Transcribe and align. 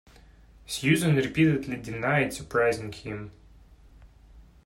Susan 0.65 1.15
repeatedly 1.15 1.77
denied 1.77 2.33
surprising 2.33 2.91
him. 2.91 3.31